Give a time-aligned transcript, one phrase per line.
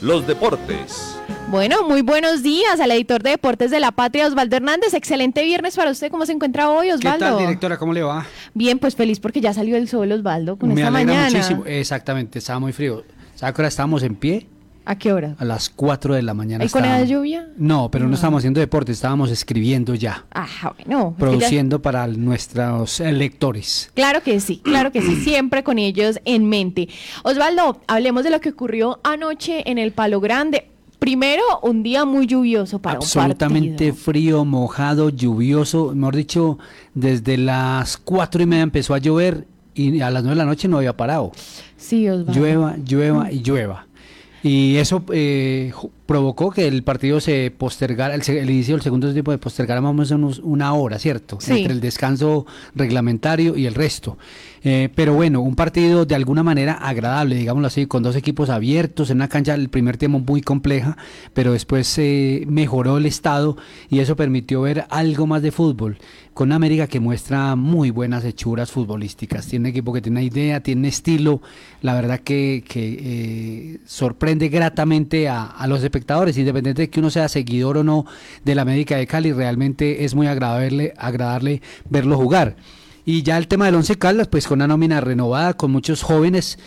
[0.00, 1.16] los deportes.
[1.50, 4.92] Bueno, muy buenos días al editor de Deportes de la Patria, Osvaldo Hernández.
[4.94, 6.10] Excelente viernes para usted.
[6.10, 7.24] ¿Cómo se encuentra hoy, Osvaldo?
[7.24, 7.78] ¿Qué tal, directora?
[7.78, 8.26] ¿Cómo le va?
[8.54, 11.30] Bien, pues feliz porque ya salió el sol, Osvaldo, con esta mañana.
[11.30, 11.64] muchísimo.
[11.66, 13.02] Exactamente, estaba muy frío.
[13.34, 14.46] ¿Sabe que ahora estábamos en pie?
[14.88, 15.36] ¿A qué hora?
[15.38, 16.64] A las 4 de la mañana.
[16.64, 17.46] ¿Y con la lluvia?
[17.58, 18.14] No, pero no.
[18.14, 20.24] estábamos haciendo deporte, estábamos escribiendo ya.
[20.32, 21.14] Ah, bueno.
[21.18, 23.90] Produciendo para nuestros lectores.
[23.92, 26.88] Claro que sí, claro que sí, siempre con ellos en mente.
[27.22, 30.70] Osvaldo, hablemos de lo que ocurrió anoche en el Palo Grande.
[30.98, 35.92] Primero, un día muy lluvioso para Absolutamente frío, mojado, lluvioso.
[35.94, 36.58] Mejor dicho,
[36.94, 40.66] desde las cuatro y media empezó a llover y a las nueve de la noche
[40.66, 41.30] no había parado.
[41.76, 42.32] Sí, Osvaldo.
[42.32, 43.86] Llueva, llueva y llueva.
[44.42, 45.72] Y eso eh,
[46.08, 50.16] provocó que el partido se postergara, el, inicio del segundo tiempo de postergara más o
[50.16, 51.38] menos una hora, ¿cierto?
[51.46, 54.16] Entre el descanso reglamentario y el resto.
[54.64, 59.10] Eh, pero bueno, un partido de alguna manera agradable, digámoslo así, con dos equipos abiertos,
[59.10, 60.96] en una cancha el primer tiempo muy compleja,
[61.34, 63.56] pero después se mejoró el estado
[63.90, 65.98] y eso permitió ver algo más de fútbol.
[66.34, 69.48] Con América que muestra muy buenas hechuras futbolísticas.
[69.48, 71.42] Tiene un equipo que tiene idea, tiene estilo,
[71.82, 75.97] la verdad que, eh, sorprende gratamente a, a los espectadores,
[76.36, 78.06] independiente de que uno sea seguidor o no
[78.44, 82.56] de la América de Cali, realmente es muy agradable, agradable verlo jugar.
[83.04, 86.58] Y ya el tema del Once Caldas, pues con una nómina renovada, con muchos jóvenes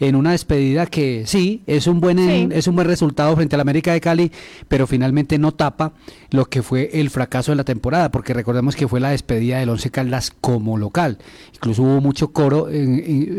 [0.00, 2.18] en una despedida que sí, es un buen
[2.52, 4.32] es un buen resultado frente al América de Cali,
[4.66, 5.92] pero finalmente no tapa
[6.30, 9.68] lo que fue el fracaso de la temporada, porque recordemos que fue la despedida del
[9.68, 11.18] Once Caldas como local.
[11.54, 12.68] Incluso hubo mucho coro,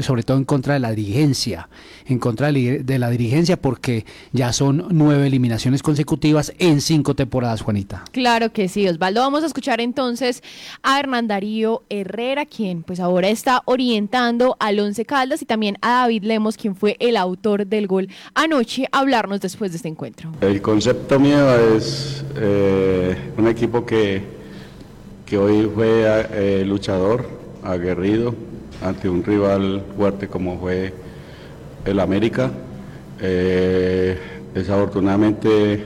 [0.00, 1.68] sobre todo en contra de la dirigencia,
[2.06, 8.04] en contra de la dirigencia, porque ya son nueve eliminaciones consecutivas en cinco temporadas, Juanita.
[8.12, 9.20] Claro que sí, Osvaldo.
[9.20, 10.42] Vamos a escuchar entonces
[10.82, 16.00] a Hernán Darío Herrera, quien pues ahora está orientando al Once Caldas y también a
[16.00, 20.30] David Lemos quien fue el autor del gol anoche, hablarnos después de este encuentro.
[20.40, 24.22] El concepto mío es eh, un equipo que,
[25.26, 27.26] que hoy fue eh, luchador,
[27.62, 28.34] aguerrido,
[28.82, 30.94] ante un rival fuerte como fue
[31.84, 32.50] el América.
[33.20, 34.18] Eh,
[34.54, 35.84] desafortunadamente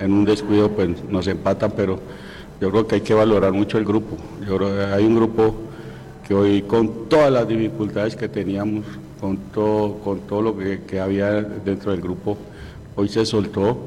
[0.00, 2.00] en un descuido pues nos empatan, pero
[2.58, 4.16] yo creo que hay que valorar mucho el grupo.
[4.46, 5.54] Yo creo hay un grupo
[6.26, 8.84] que hoy con todas las dificultades que teníamos
[9.24, 12.36] con todo, con todo lo que, había dentro del grupo,
[12.94, 13.78] hoy se soltó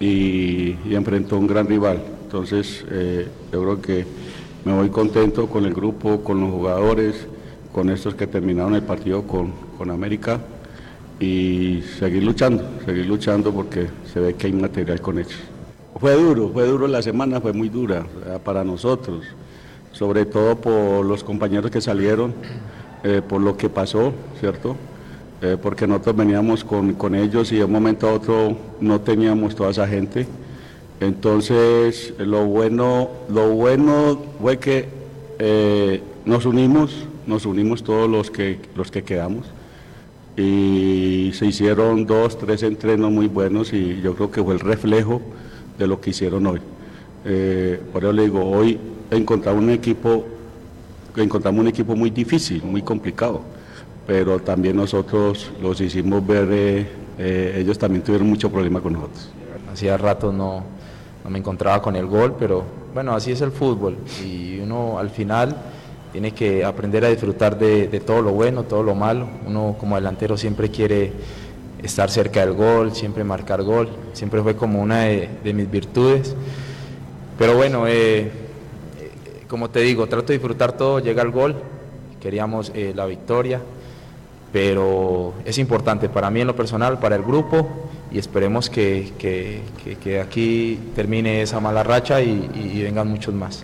[0.00, 2.02] y, enfrentó un gran rival.
[2.22, 4.06] Entonces, eh, yo creo que
[4.64, 7.26] me voy contento con el grupo, con los jugadores,
[7.74, 10.40] con estos que terminaron el partido con, con América
[11.20, 15.40] y seguir luchando, seguir luchando porque se ve que hay material con ellos.
[16.00, 18.06] Fue duro, fue duro la semana, fue muy dura
[18.42, 19.26] para nosotros,
[19.92, 22.32] sobre todo por los compañeros que salieron.
[23.06, 24.76] Eh, por lo que pasó, ¿cierto?
[25.42, 29.54] Eh, porque nosotros veníamos con, con, ellos y de un momento a otro no teníamos
[29.54, 30.26] toda esa gente.
[31.00, 34.88] Entonces, lo bueno, lo bueno fue que
[35.38, 39.44] eh, nos unimos, nos unimos todos los que, los que quedamos
[40.34, 45.20] y se hicieron dos, tres entrenos muy buenos y yo creo que fue el reflejo
[45.78, 46.60] de lo que hicieron hoy.
[47.92, 48.78] por eso le digo, hoy
[49.10, 50.24] he encontrado un equipo
[51.22, 53.40] encontramos un equipo muy difícil, muy complicado,
[54.06, 56.86] pero también nosotros los hicimos ver, eh,
[57.18, 59.30] eh, ellos también tuvieron mucho problema con nosotros.
[59.72, 60.62] Hacía rato no,
[61.22, 65.10] no me encontraba con el gol, pero bueno, así es el fútbol y uno al
[65.10, 65.56] final
[66.14, 69.26] tiene que aprender a disfrutar de, todo lo bueno, todo lo malo.
[69.48, 71.12] Uno como delantero siempre quiere
[71.82, 76.36] estar cerca del gol, siempre marcar gol, siempre fue como una de, mis virtudes.
[77.36, 78.30] Pero bueno, eh,
[79.54, 81.54] como te digo, trato de disfrutar todo, llega el gol,
[82.20, 83.60] queríamos eh, la victoria,
[84.52, 90.20] pero es importante para mí en lo personal, para el grupo, y esperemos que, que,
[90.20, 93.62] aquí termine esa mala racha y, vengan muchos más.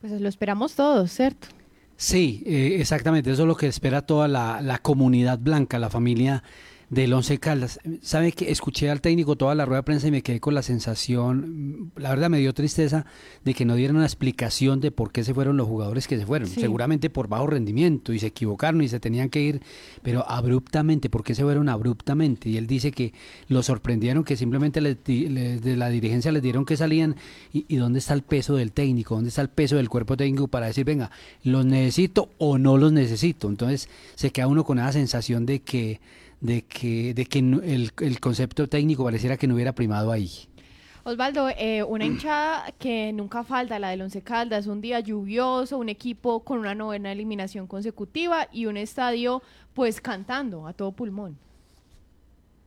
[0.00, 1.48] Pues lo esperamos todos, ¿cierto?
[1.96, 6.44] Sí, eh, exactamente, eso es lo que espera toda la, la comunidad blanca, la familia
[6.90, 7.78] del Once Caldas.
[8.02, 10.62] ¿Sabe que escuché al técnico toda la rueda de prensa y me quedé con la
[10.62, 13.06] sensación, la verdad me dio tristeza
[13.44, 16.26] de que no dieron una explicación de por qué se fueron los jugadores que se
[16.26, 16.48] fueron?
[16.48, 19.62] Seguramente por bajo rendimiento y se equivocaron y se tenían que ir,
[20.02, 22.48] pero abruptamente, ¿por qué se fueron abruptamente?
[22.48, 23.14] Y él dice que
[23.46, 27.14] lo sorprendieron, que simplemente de la dirigencia les dieron que salían
[27.52, 30.48] y, y dónde está el peso del técnico, dónde está el peso del cuerpo técnico
[30.48, 31.12] para decir, venga,
[31.44, 33.48] los necesito o no los necesito.
[33.48, 36.00] Entonces se queda uno con esa sensación de que
[36.40, 40.30] de que, de que el, el concepto técnico pareciera que no hubiera primado ahí.
[41.02, 45.88] Osvaldo, eh, una hinchada que nunca falta, la del Once Caldas, un día lluvioso, un
[45.88, 49.42] equipo con una novena eliminación consecutiva y un estadio
[49.72, 51.38] pues cantando a todo pulmón.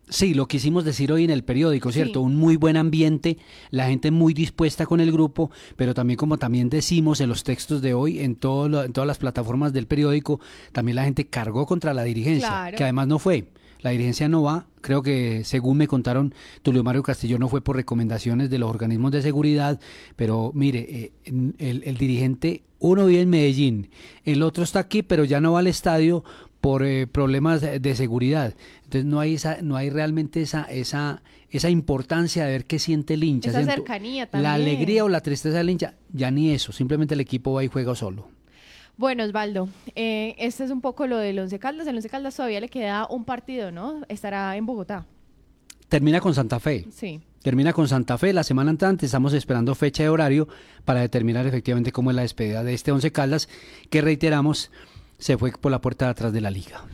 [0.10, 2.22] Sí, lo quisimos decir hoy en el periódico, ¿cierto?
[2.22, 3.38] Un muy buen ambiente,
[3.72, 7.82] la gente muy dispuesta con el grupo, pero también como también decimos en los textos
[7.82, 10.42] de hoy, en, todo en todas las plataformas del periódico,
[10.74, 13.48] también la gente cargó contra la dirigencia, que además no fue.
[13.84, 17.76] La dirigencia no va, creo que según me contaron, Tulio Mario Castillo no fue por
[17.76, 19.78] recomendaciones de los organismos de seguridad,
[20.16, 21.12] pero mire, eh,
[21.60, 23.90] el, dirigente, uno vive en Medellín,
[24.24, 26.24] el otro está aquí, pero ya no va al estadio
[26.62, 28.56] por eh, problemas de seguridad.
[28.86, 33.16] Entonces no hay esa, no hay realmente esa, esa, esa importancia de ver qué siente
[33.16, 33.50] el hincha.
[33.50, 34.44] Esa cercanía también.
[34.44, 37.68] La alegría o la tristeza del hincha, ya ni eso, simplemente el equipo va y
[37.68, 38.30] juega solo.
[38.96, 41.88] Bueno, Osvaldo, eh, este es un poco lo del Once Caldas.
[41.88, 44.02] El Once Caldas todavía le queda un partido, ¿no?
[44.08, 45.06] Estará en Bogotá.
[45.90, 46.86] Termina con Santa Fe.
[46.92, 47.22] Sí.
[47.42, 49.04] Termina con Santa Fe la semana antes.
[49.04, 50.48] Estamos esperando fecha y horario
[50.86, 53.50] para determinar efectivamente cómo es la despedida de este Once Caldas,
[53.90, 54.72] que reiteramos,
[55.18, 56.86] se fue por la puerta de atrás de la liga.